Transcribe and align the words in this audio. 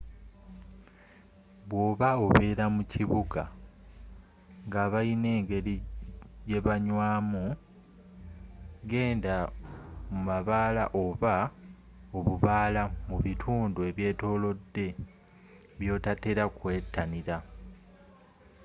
bwoba 1.69 2.09
obeera 2.25 2.65
mu 2.75 2.83
kibuga 2.91 3.43
ngabalina 4.67 5.29
engeri 5.37 5.75
gyebanywamu 6.49 7.45
genda 8.89 9.35
mu 10.11 10.19
mabaala 10.29 10.83
oba 11.03 11.35
obubaala 12.17 12.81
mu 13.07 13.17
bitundu 13.25 13.79
ebyetoolode 13.89 14.87
byotatera 15.79 16.43
kwettanira 16.57 17.37